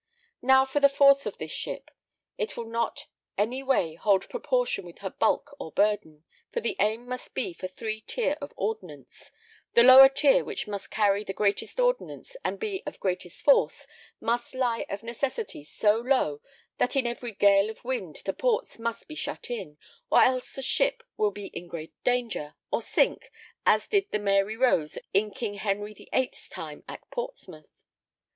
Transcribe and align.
Now 0.41 0.65
for 0.65 0.79
the 0.79 0.89
force 0.89 1.27
of 1.27 1.37
this 1.37 1.51
ship; 1.51 1.91
it 2.35 2.57
will 2.57 2.65
not 2.65 3.05
any 3.37 3.61
way 3.61 3.93
hold 3.93 4.27
proportion 4.29 4.83
with 4.83 4.97
her 4.97 5.11
bulk 5.11 5.55
or 5.59 5.71
burden, 5.71 6.23
for 6.51 6.59
the 6.59 6.75
aim 6.79 7.07
must 7.07 7.35
be 7.35 7.53
for 7.53 7.67
three 7.67 8.01
tier 8.01 8.35
of 8.41 8.51
ordnance, 8.57 9.29
the 9.75 9.83
lower 9.83 10.09
tier 10.09 10.43
which 10.43 10.67
must 10.67 10.89
carry 10.89 11.23
the 11.23 11.35
greatest 11.35 11.79
ordnance 11.79 12.35
and 12.43 12.57
be 12.59 12.81
of 12.87 12.99
greatest 12.99 13.43
force 13.43 13.85
must 14.19 14.55
lie 14.55 14.87
of 14.89 15.03
necessity 15.03 15.63
so 15.63 15.97
low 15.97 16.41
that 16.79 16.95
in 16.95 17.05
every 17.05 17.31
gale 17.33 17.69
of 17.69 17.83
wind 17.85 18.23
the 18.25 18.33
ports 18.33 18.79
must 18.79 19.07
be 19.07 19.13
shut 19.13 19.51
in, 19.51 19.77
or 20.09 20.23
else 20.23 20.55
the 20.55 20.63
ship 20.63 21.03
will 21.15 21.29
be 21.29 21.45
in 21.53 21.67
great 21.67 21.93
danger, 22.03 22.55
or 22.71 22.81
sink 22.81 23.31
as 23.67 23.87
did 23.87 24.09
the 24.09 24.17
Mary 24.17 24.57
Rose 24.57 24.97
in 25.13 25.29
King 25.29 25.53
Henry 25.53 25.93
the 25.93 26.09
VIII's 26.11 26.49
time 26.49 26.83
at 26.87 27.07
Portsmouth. 27.11 27.83